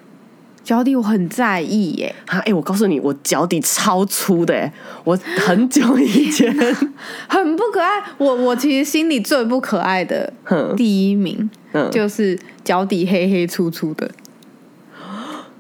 [0.65, 6.55] 脚底我很在意耶，啊，哎、我告诉你，我脚底超粗的哎，我很久以前，
[7.29, 8.01] 很不可爱。
[8.17, 14.09] 我我其实心里最不可爱的哼，第一名嗯，就是脚底黑黑粗粗的，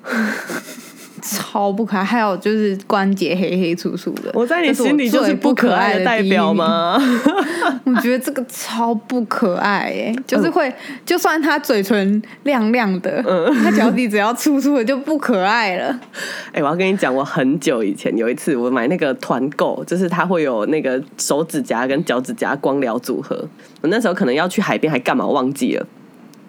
[1.30, 2.02] 超不可爱。
[2.02, 6.22] 还有就是关节黑黑粗粗的，我在你心里就是不不可爱的的代？
[6.22, 6.98] 表吗？
[7.84, 10.72] 我觉得这个超不可爱哎，就是会，
[11.04, 13.22] 就算他嘴唇亮亮的，
[13.62, 16.00] 他脚底只要粗粗的就不可爱了。
[16.52, 23.46] 哎、我要跟你讲，我很久以前有一次，我买那个团购，就是它会有那个手指甲跟脚趾甲光疗组合。
[23.80, 25.86] 我那时候可能要去海边，还干嘛忘记了，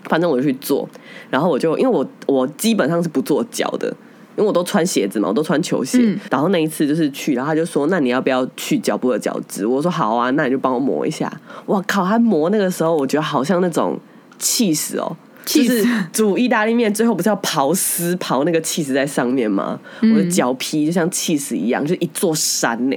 [0.04, 0.88] 反正我就去做。
[1.30, 3.94] 然后我就因为我我基本上是不做脚的，
[4.36, 6.00] 因为我都穿鞋子嘛，我都穿球鞋。
[6.02, 11.32] 嗯然后那一次就是去，然后他就说：“那你要不要去脚部的角质？”我说：“好啊，那你就帮我磨一下。”
[11.68, 12.06] 哇靠！
[12.06, 14.00] 他磨那个时候，我觉得好像那种
[14.40, 15.16] 气死哦。
[15.46, 19.78] 就 cheese 是煮意大利面，最后不是要刨丝刨那个气死在上面吗？
[20.02, 22.96] 我的脚皮就像气死一样，就一座山呢、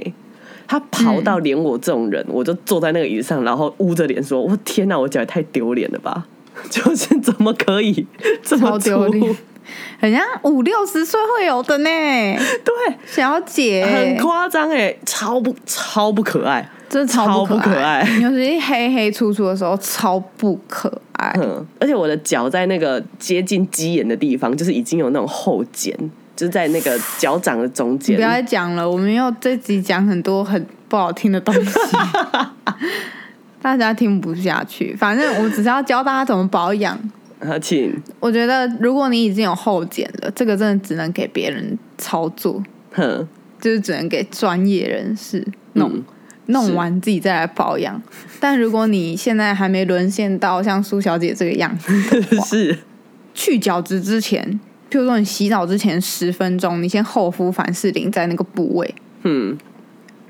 [0.65, 6.25] 他刨到连我这种人，我就坐在那个椅子上，然后捂着脸说：“我天哪，我脚也太丢脸了吧！
[6.69, 8.07] 就是怎么可以
[8.41, 9.05] 这么丢？
[9.07, 9.35] 脸
[9.99, 16.67] 很像五六十岁会有的呢，对，小姐，很夸张哎，超不超不可爱。
[16.89, 21.37] 真的超超不不可爱尤其是黑黑粗粗的时候，超不可爱。
[21.37, 25.93] 嗯，而且我的脚在那个接近鸡眼的地方，就是已经有那种后茧，
[26.33, 28.21] 就是在那个脚掌的中间不。
[28.21, 31.77] 要再讲了，我们又这集讲很多很不好听的东西，
[33.61, 34.95] 大家听不下去。
[34.95, 36.97] 反正我只是要教大家怎么保养。
[37.39, 43.27] 啊，请，我觉得如果你已经有后剪了，这个真的只能给别人操作，哼，
[43.59, 45.91] 就是只能给专业人士弄。
[45.93, 46.03] 嗯
[46.49, 48.01] 弄完自己再来保养，
[48.39, 51.93] 但如果你现在还没沦陷到像苏小姐这个样子，
[52.47, 52.77] 是，
[53.33, 54.57] 去角质之前，
[54.89, 59.57] 譬如说你洗澡之前十分钟，你先厚敷凡士林在那个部位，嗯，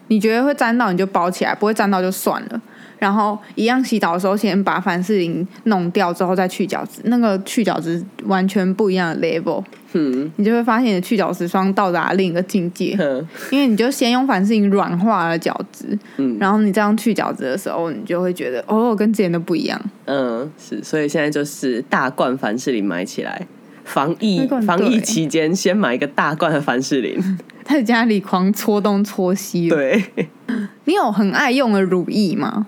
[0.07, 2.59] 你觉得会沾到你就包起来，不会沾到就算了。
[2.99, 12.95] 然后一样洗澡的时候，先把凡士林弄掉之后再去角质，那个去角质完全不一样的 level，嗯，你就会发现你的去角质霜到达另一个境界。
[12.97, 19.79] 哼，因为你就先用凡士林软化了角质，嗯然后你这样去角质的时候，你就会觉得哦，跟之前的不一样。
[20.05, 23.47] 嗯，是，所以现在就是大罐凡士林买起来，
[23.83, 27.19] 防疫防疫期间先买一个大罐的凡士林，
[27.63, 30.03] 在家里狂搓东搓西。，对，
[30.85, 32.65] 你有很爱用的乳液吗？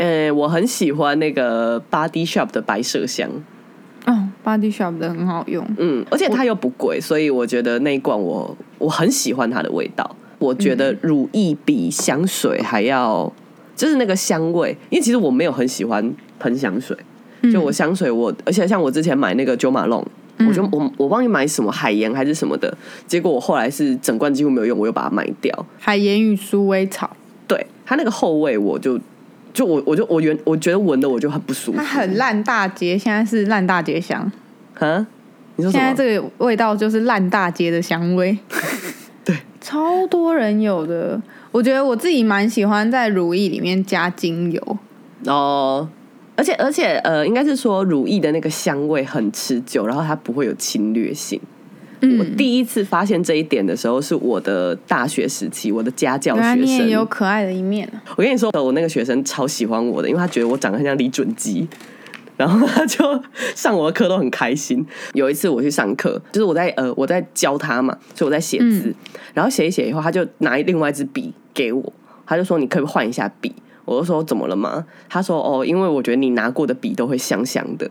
[0.00, 3.28] 呃，我很喜欢那个 Body Shop 的白麝香，
[4.06, 5.62] 哦，Body Shop 的很好用。
[5.76, 10.16] 嗯，而且它又不贵，所以我觉得那一罐我我很喜欢它的味道。
[10.38, 13.30] 我觉得乳液比香水还要，
[13.76, 16.96] 就是那个香味，因为其实我没有很喜欢喷香水，
[17.52, 20.02] 就我香水我，而且像我之前买那个九马龙。
[20.48, 22.74] 我就我我忘记买什么海盐还是什么的，
[23.06, 25.66] 结果我后来是整罐几乎没有用，我又把它卖掉。
[25.78, 27.14] 海盐与鼠尾草，
[27.46, 28.98] 对它那个后味，我就
[29.52, 31.78] 就我我就我原我觉得闻的我就很不舒服。
[31.78, 34.30] 它很烂大街，现在是烂大街香。
[34.78, 35.06] 啊？
[35.56, 35.92] 你说现在？
[35.92, 38.38] 这个味道就是烂大街的香味，
[39.24, 41.20] 对，超多人有的。
[41.50, 44.78] 我觉得我自己蛮喜欢在乳液里面加精油，
[45.26, 45.86] 哦，
[46.36, 51.38] 而且而且呃，应该是说乳液的那个香味很持久，然后它不会有侵略性。
[52.02, 56.62] 嗯我第一次发现这一点的时候，是我的大学时期，我的家教学生。
[56.62, 58.02] 你也有可爱的一面啊！
[58.16, 61.66] 我跟你说，我那个学生超喜欢我的，因为他觉得我长得很像李准基，
[62.36, 63.22] 然后他就
[63.54, 64.84] 上我的课都很开心。
[65.14, 68.94] 有一次我去上课，就是我在呃我在教他嘛，所以我在写字，
[69.34, 71.92] 然后写一写以后，他就拿另外一支笔给我，
[72.26, 73.54] 他就说你可以换一下笔？
[73.84, 74.86] 我就说怎么了吗？
[75.08, 77.90] 他说哦，因为我觉得你拿过的笔都会香香的。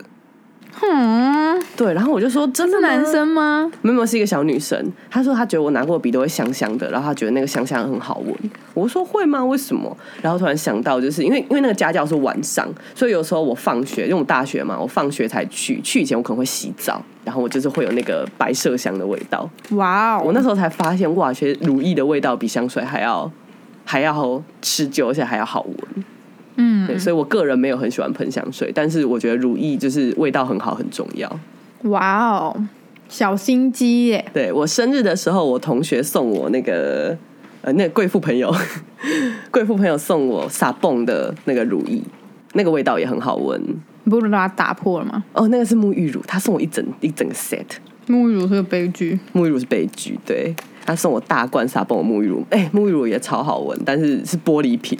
[0.82, 3.70] 嗯，对，然后我就说真的男生吗？
[3.82, 8.34] 没有没有是一个小女生，她说她觉得我拿过的笔都会香香的，然后她觉得那个香香很好闻。
[8.72, 9.44] 我说会吗？
[9.44, 9.94] 为什么？
[10.22, 19.48] 然后突然想到，就是因为因为那个家教是晚上，所以有时候我放学，因为我大学嘛，我放学才去，去以前我可能会洗澡，然后我就是会有那个白麝香的味道。
[19.70, 20.22] 哇哦！
[20.24, 23.30] 我那时候才发现，哇，其实乳液的味道比香水还要
[23.84, 26.04] 还要持久，而且还要好闻。
[26.60, 31.40] 嗯，对，所以我个人没有很喜欢喷香水，但是我觉得乳液就是味道很好，很重要。
[31.84, 32.54] 哇哦，
[33.08, 34.24] 小心机耶！
[34.34, 37.16] 对我生日的时候，我同学送我那个
[37.62, 38.54] 呃，那个贵妇朋友，
[39.50, 42.02] 贵妇朋友送我撒泵的那个乳液，
[42.52, 43.60] 那个味道也很好闻。
[44.04, 45.24] 你不是把它打破了吗？
[45.32, 47.64] 哦，那个是沐浴乳，他送我一整一整个 set，
[48.06, 49.18] 沐浴乳是个悲剧。
[49.32, 54.98] 沐浴乳是悲剧，对他送我大罐撒泵的沐浴乳，哎、沐浴乳也超好闻，但是是玻璃瓶，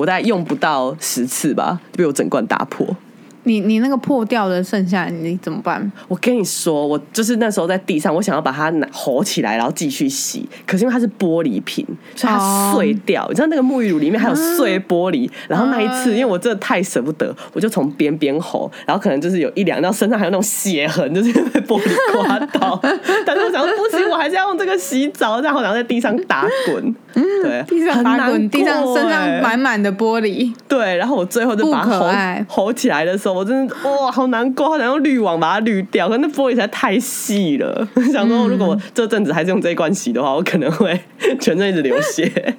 [0.00, 2.96] 我大概用不到十次吧，就被我整罐打破。
[3.44, 5.90] 你你那个破掉的剩下你怎么办？
[6.08, 10.48] 我跟你说，我就是那时候在地上，我想要把它拿吼起来，然后继续洗。
[10.66, 13.26] 可是因为它是玻璃瓶，所以它哦碎掉。
[13.28, 15.30] 你知道那个沐浴乳里面还有碎玻璃。
[15.48, 22.78] 然后那一次，啊因为我真的太舍不得，我就从边边吼，然后可能就是有一两，道身上还有那种血痕，就是被玻璃刮到。
[23.24, 26.94] 但是我想说不行，我还是要用这个洗澡，然后然后在地上打滚。
[27.14, 30.52] 对，地上打滚，地上身上欸满满的玻璃。
[30.68, 32.10] 对，然后我最后就把吼
[32.46, 37.88] 吼起来的时候，我真的哇，好难过，好想用滤网把它滤掉，可是那玻璃实在太细了。
[38.12, 40.98] 想说，如果我这阵子还是用这一罐洗的话，我可能会
[41.40, 42.56] 全身一直流血，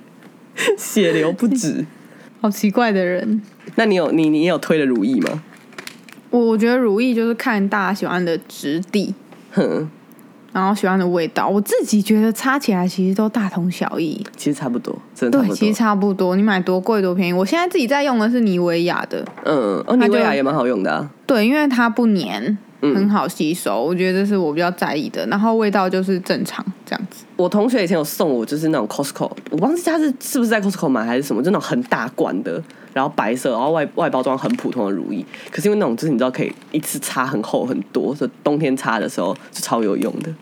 [0.77, 1.85] 血流不止。
[2.41, 3.41] 好奇怪的人。
[3.75, 5.43] 那你有你你有推的如意吗？
[6.29, 9.13] 我我觉得如意就是看大家喜欢的质地，
[9.51, 9.89] 哼，
[10.53, 11.47] 然后喜欢的味道。
[11.47, 14.21] 我自己觉得擦起来其实都大同小异。
[14.35, 15.73] 其实差不多，真的对，其实。
[15.73, 16.35] 差不多。
[16.35, 17.33] 你买多贵多便宜。
[17.33, 21.09] 我现在自己在用的是妮维雅的，嗯，哦，妮维雅也蛮好用的啊。
[21.25, 23.83] 对，因为它不粘，嗯很好吸收。
[23.83, 25.25] 我觉得这是我比较在意的。
[25.27, 27.23] 然后味道就是正常这样子。
[27.35, 32.61] 我同学以前有送我，就是那种 Costco，我忘记他是是不是在 Costco 买还是什么，就那种很大罐的，
[32.93, 35.25] 然后白色，然后外外包装很普通的如意。
[35.49, 40.33] 可是因为那种就是你知道可以一次擦很厚很多，所以冬天擦的时候是超有用的。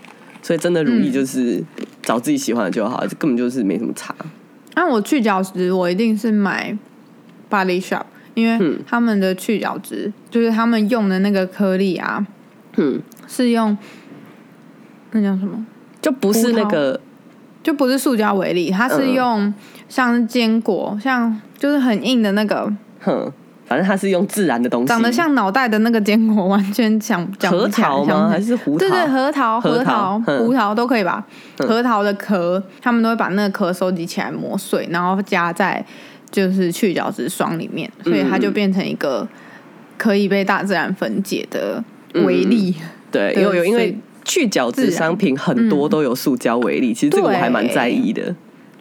[0.42, 1.62] 所以真的如意就是
[2.02, 4.16] 找自己喜欢的就好，这根本就是没什么差。
[4.76, 6.74] 那、我去角质，我一定是买
[7.50, 8.80] Body Shop，因为嗯。
[8.88, 12.26] 他们的去角质就是他们用的那个颗粒啊，
[12.78, 13.78] 嗯，是用
[15.12, 15.66] 那叫什么？
[16.02, 17.00] 就不是那个
[17.62, 19.14] 就不是塑胶为例，它是嗯。
[19.14, 19.54] 用
[19.90, 23.32] 像是坚果，像就是很硬的那个，哼，
[23.66, 28.30] 反正它是用自然的东西，长得像脑袋的那个坚果，完全想讲不核起来桃吗？
[28.30, 28.80] 还是胡桃？
[28.80, 31.26] 对对，核桃、核核桃、胡桃都可以吧？
[31.58, 31.68] 嗯。
[31.68, 35.84] 核桃的壳，他们都会把那个壳收集起来磨碎，然后加在
[36.32, 39.28] 就是去角质霜里面，所以它就变成一个
[39.98, 42.76] 可以被大自然分解的微粒。
[43.12, 48.36] 对，因为有，因为去角质商品很多都有塑胶微粒，其实这个我还蛮在意的。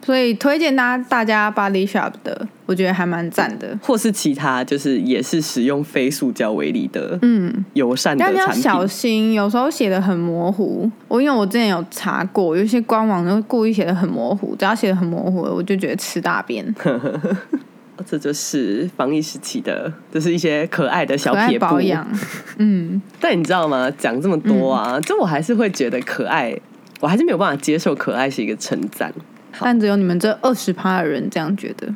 [0.05, 3.77] 所以推荐大家大家 Body Shop 的，我觉得还蛮赞的。
[3.83, 8.51] 或是其他就是也是使用非塑胶为例的嗯，友善的但你要。
[8.51, 10.89] 小心，有时候写的很模糊。
[11.07, 16.73] 我因为我之前有查过，有一些官网就故意写的很模糊，只要写的很模糊，我就觉得吃大便。
[18.07, 21.81] 这就是防疫时期的，就是一些可爱的小撇步保。
[21.81, 22.07] 养，
[22.57, 23.91] 嗯， 但你知道吗？
[23.97, 26.57] 讲这么多啊，就我还是会觉得可爱，
[27.01, 29.13] 我还是没有办法接受可爱是一个称赞。
[29.59, 31.87] 但只有你们这二十趴的人这样觉得。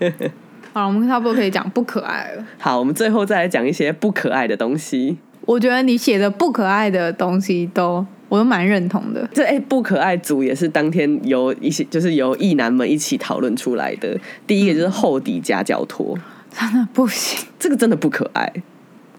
[0.72, 2.44] 好了，我们差不多可以讲不可爱了。
[2.58, 5.18] 好，我们最后再来讲一些不可爱的东西。
[5.44, 9.28] 我觉得你写的不可爱的东西都，我都蛮认同的。
[9.34, 14.16] 这哎、不可爱组也是当天由一些就是由异男们一起讨论出来的。
[14.46, 16.16] 第一个就是厚底夹脚拖，
[16.50, 18.50] 真的不行，这个真的不可爱，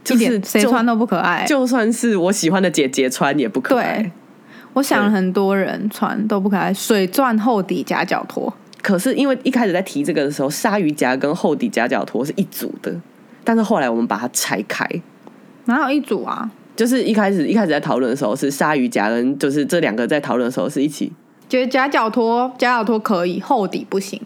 [0.03, 1.45] 就是谁穿都不可爱。
[1.45, 4.11] 就算是我喜欢的姐姐穿也不可爱对。
[4.73, 12.93] 我想了很多人穿都不可爱，水钻厚底夹脚拖，可是因为一开始在提这个的时候，鲨鱼夹跟厚底夹脚拖是一组的，
[13.43, 14.87] 但是后来我们把它拆开，
[15.65, 16.49] 哪有一组啊？
[16.75, 21.11] 就是一开始一开始在讨论的时候是鲨鱼夹跟就是这两个在讨论的时候是一起，
[21.47, 24.19] 觉得夹脚拖夹脚拖可以，厚底不行，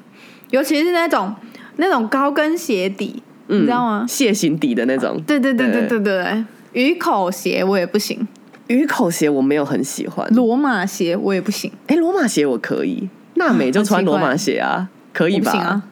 [0.52, 1.36] 尤其是那种
[1.76, 4.06] 那种高跟鞋底，你知道吗？
[4.08, 5.22] 蟹形底的那种。
[5.28, 5.70] 对对对。
[5.70, 8.26] 对对对对，鱼口鞋我也不行，
[8.68, 15.52] 鱼口鞋我没有很喜欢，罗马鞋我也不行，哎，罗马鞋我可以，娜美就穿罗马鞋啊，可以吧？
[15.52, 15.84] 不行啊，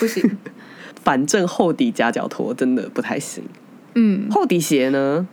[0.00, 0.38] 不行。
[1.04, 3.42] 反正厚底夹脚拖真的不太行。
[3.94, 5.26] 嗯，厚底鞋呢？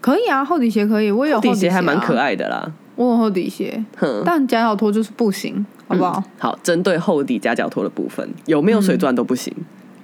[0.00, 2.72] 可以啊，厚底鞋可以，我有厚底鞋还蛮可，爱的啦。
[2.96, 6.22] 我有厚底鞋，哼，但夹脚拖就是不行，好不好？
[6.38, 9.52] 好，针对厚底夹脚拖的部分，有没有水钻都不行。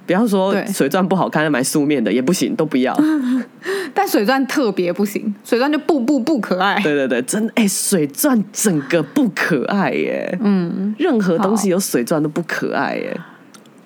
[0.05, 2.97] 不要说水钻不好看，买素面的也不行，都不要。
[3.93, 6.79] 但水钻特别不行，水钻就不不不可爱。
[6.81, 10.37] 对对对，真的哎、水钻整个不可爱耶。
[10.41, 13.17] 嗯，任何东西有水钻都不可爱耶。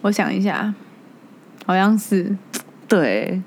[0.01, 0.73] 我想一下，
[1.65, 2.35] 好像是。
[2.87, 3.41] 对，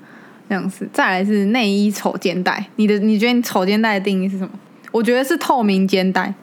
[0.47, 2.63] 这样子，再来是内衣丑肩带。
[2.75, 4.51] 你的你觉得你丑肩带的定义是什么？
[4.91, 6.33] 我觉得是透明肩带，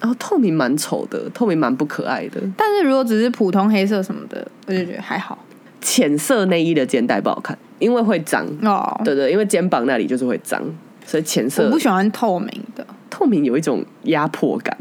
[0.00, 2.40] 然后透明蛮丑的，透明蛮不可爱的。
[2.56, 5.36] 但是如果只是普通黑色什么的，我就觉得还好。
[5.84, 8.46] 浅色内衣的肩带不好看，因为会脏。
[8.62, 10.62] 哦，对对，因为肩膀那里就是会脏，
[11.04, 14.74] 所以浅色我不喜欢透明的，透明有一种压迫感。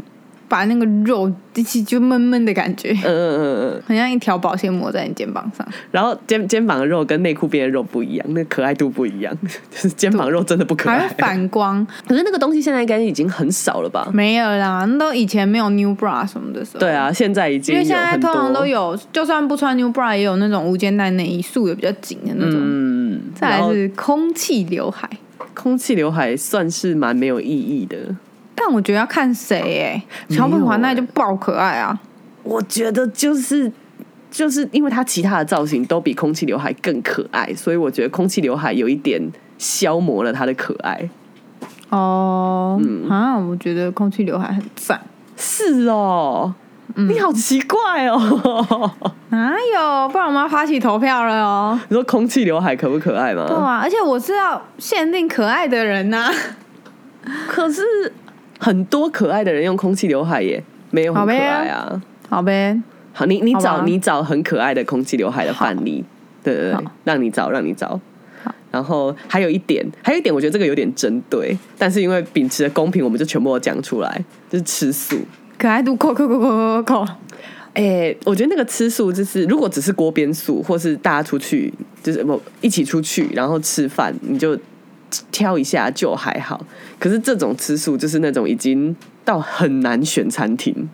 [0.53, 3.81] 把那个肉一起就闷闷的感觉，嗯嗯嗯嗯。
[3.87, 5.67] 很像一条保鲜膜在你肩膀上。
[5.89, 9.35] 然后肩肩膀的肉跟内裤边的肉不一样，那可爱度不一样，
[9.71, 11.15] 就是肩膀肉真的不可爱还会。
[11.17, 14.07] 反光，可是那个东西现在应该已经很少了吧？
[14.13, 16.79] 没有啦，那都以前没有 new bra 什么的时候。
[16.81, 22.59] 对，啊，现在已经因为现在通常都有，就算不穿 new bra 也有那种无肩带内衣，束的比较紧的那种。
[22.61, 25.09] 嗯，再来是空气刘海，
[25.55, 27.97] 空气刘海算是蛮没有意义的。
[28.55, 31.97] 但我觉得要看谁哎、没有小本环那欸就爆可爱啊！
[32.43, 33.71] 我觉得就是
[34.29, 39.21] 就是因为它其他的造型都比空气刘海更可爱，所以我觉得空气刘海有一点
[39.57, 41.09] 消磨了它的可爱。
[41.89, 44.99] 哦，嗯啊，我觉得空气刘海很赞。
[45.37, 46.53] 是哦，
[46.95, 48.91] 你好奇怪哦。
[49.29, 50.09] 哪有？
[50.09, 51.79] 不然我们要发起投票了哦。
[51.89, 53.45] 你说空气刘海可不可爱吗？
[53.47, 56.31] 对啊，而且我是要限定可爱的人呐、
[57.47, 57.81] 可是
[58.63, 62.01] 很多可爱的人用空气刘海耶没有很可好呗爱啊。
[62.29, 66.03] 好呗，好，你你找你找很可爱的空气刘海的范例，
[66.41, 67.99] 对对对，让你找让你找
[68.41, 68.55] 好。
[68.71, 75.17] 然后还有一点，还有一点，我觉得这个有点针对，但是因为秉持的公平，我们就全部都讲出来，就是吃素。
[75.57, 77.13] 可爱度扣扣扣扣扣扣。
[77.73, 84.57] 哎、我觉得那个吃素，就是如果只是锅边素，或是大家出去，就是不一起出去，然后吃饭，你就
[85.31, 86.65] 挑一下就还好。
[86.99, 88.95] 可是这种吃素，就是那种已经
[89.25, 90.89] 到很难选餐厅，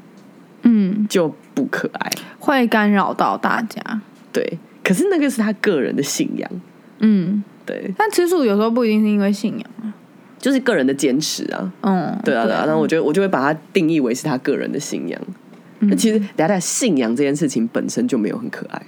[0.64, 2.12] 嗯，就不可爱。
[2.40, 4.02] 会干扰到大家。
[4.32, 6.50] 对，可是那个是他个人的信仰，
[7.00, 9.94] 嗯，对，但吃素有时候不一定是因为信仰啊。
[10.38, 11.74] 就是个人的坚持啊。
[11.82, 15.20] 嗯，对啊，对啊，然后我觉得我就会把它定义为是他个人的信仰。
[15.80, 18.82] 那、其实等一下等一下信仰这件事情本身就没有很可爱。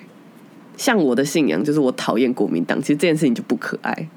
[0.78, 4.08] 像我的信仰就是我讨厌国民党，其实这件事情就不可爱。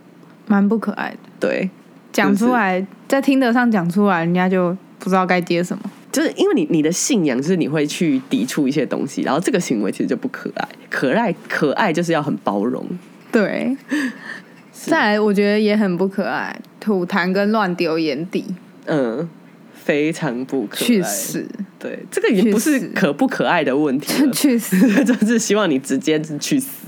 [0.47, 1.19] 蛮不可爱的。
[1.41, 1.69] 对，
[2.13, 5.83] 讲出来，在听得上讲出来，人家就不知道该接什么。
[6.13, 10.69] 就是因为你你的信仰就是你会去抵触一些东西，然后这个行为其实就不可爱。
[10.89, 12.87] 可爱可爱就是要很包容。
[13.33, 13.77] 对，
[14.71, 18.45] 再来，我觉得也很不可爱，吐痰跟乱丢眼底，
[18.87, 19.29] 嗯，
[19.73, 20.87] 非常不可爱。
[20.87, 21.45] 去死，
[21.81, 24.77] 对，这个已经不是可不可爱的问题了， 去死。
[25.05, 26.87] 就是希望你直接去死。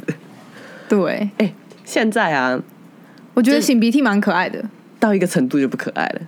[0.89, 1.53] 对，哎、
[1.85, 2.63] 现在啊，
[3.37, 4.65] 我觉得擤鼻涕蛮可爱的，
[4.99, 6.21] 到一个程度就不可爱了。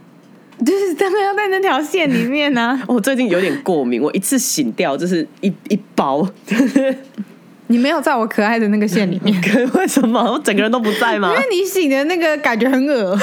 [0.58, 2.82] 就是当然要在那条线里面呢、啊。
[2.86, 6.28] 我最近有点过敏，我一次醒掉就是一一包，
[7.68, 11.36] 你没有在我可爱的那个线里面， 可为什么我整个人都不在吗因？
[11.36, 13.18] 为你擤的那个感觉很恶，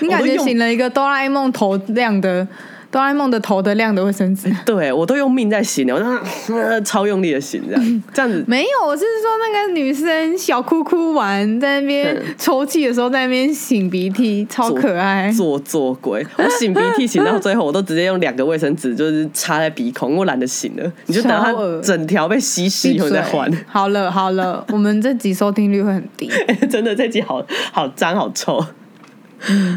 [0.00, 2.44] 你感觉擤了一个哆啦 A 梦头亮的
[2.90, 4.50] 哆啦 A 梦的头的亮的卫生纸。
[4.64, 8.44] 对我都用命在醒的，我就、呃、超用力的醒，这样 这样子。
[8.46, 15.30] 没有，我是说那个女生小哭哭完，在那边嗯抽泣的时候，在那边擤鼻涕，超可爱。
[15.32, 16.26] 做做鬼！
[16.36, 20.92] 我擤鼻涕 擤到最后，我都直接用两个卫生纸就是插在鼻孔，我懒得擤了。
[21.06, 23.50] 你就等它整条被稀释以后再换。
[23.66, 26.30] 好了好了，我们这集收听率会很低。
[26.70, 28.64] 真的，这集好好脏好臭，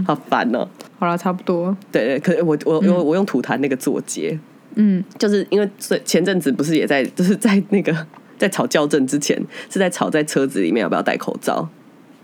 [0.05, 0.67] 好烦哦、
[0.99, 1.75] 好了，差不多。
[1.91, 4.37] 对对，可是我我我我用吐痰那个做结，
[4.75, 7.95] 嗯，就是因为最前阵子不是也在 就是在那个
[8.37, 9.39] 在吵校正之前，
[9.69, 11.69] 是在吵在车子里面要不要戴口罩。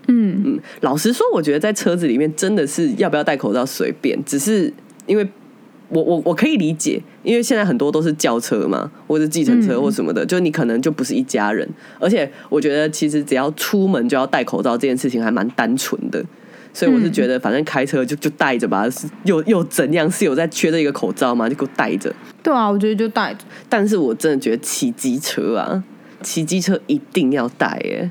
[0.08, 0.42] 嗯。
[0.44, 4.72] 嗯，老实说，我觉得在车子里面真的是要不要戴口罩随便，只是
[5.06, 5.28] 因为
[5.90, 11.66] 我我我可以理解，因为现在很多都是轿车嘛，或者计程车或什么的，就你可能就不是一家人。
[11.98, 16.22] 而且我觉得，其实只要出门就要戴口罩这件事情还蛮单纯的，
[16.78, 20.08] 所以我是觉得，反正开车就就戴着吧，是又又怎样？
[20.08, 21.48] 是有在缺这一个口罩吗？
[21.48, 22.14] 就给我戴着。
[22.40, 23.40] 对啊，我觉得就戴着。
[23.68, 25.82] 但是我真的觉得骑机车啊，
[26.22, 28.08] 骑机车一定要戴耶。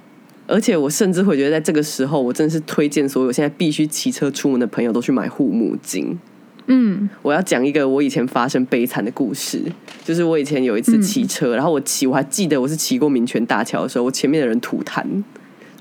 [0.48, 6.20] 而且我甚至会觉得，在这个时候，我真的是推荐所有现在必须骑车出门的朋友都去买护目镜。
[6.66, 9.62] 嗯，我要讲一个我以前发生悲惨的故事，
[10.04, 15.06] 就是我以前有一次骑车，然后我骑，我还记得我是骑过民权大桥的时候，我前面的人吐痰，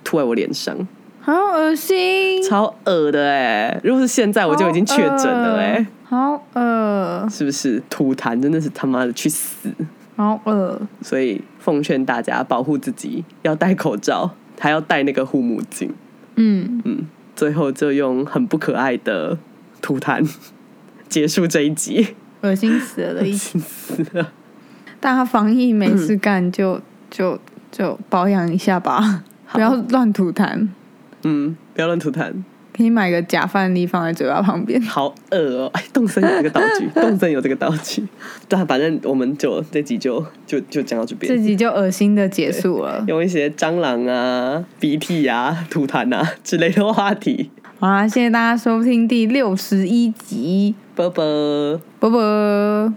[0.05, 0.87] 吐在我脸上，
[1.27, 3.81] 好恶心，超恶的哎！
[3.83, 7.83] 如果是现在，我就已经确诊了哎，好恶，是不是？
[7.91, 9.69] 吐痰真的是他妈的去死，
[10.15, 10.81] 好恶。
[11.03, 15.93] 所以奉劝大家保护自己，要戴口罩，还要戴那个护目镜。
[16.37, 19.37] 嗯，嗯，最后就用很不可爱的
[19.83, 20.25] 吐痰
[21.09, 22.15] 结束这一集。
[22.43, 23.59] 恶心死了的一起。
[23.59, 24.33] 死了。
[25.01, 27.37] 大家防疫没事干，就就
[27.73, 30.69] 就保养一下吧，不要乱吐痰。
[31.27, 32.33] 嗯，不要乱吐痰，
[32.77, 34.81] 可以买个假饭粒放在嘴巴旁边。
[34.83, 35.71] 好恶哦！
[35.73, 38.07] 哎，动森有这个道具， 动森有这个道具。
[38.49, 41.35] 对啊，反正我们就这集就就就讲到这边。
[41.35, 43.05] 这集就恶心的结束了。
[43.09, 47.51] 用一些蟑螂啊、鼻涕啊、吐痰啊之类的话题。
[47.79, 51.81] 好啦，谢谢大家收听第六十一集，啵啵。
[51.99, 52.95] 啵啵。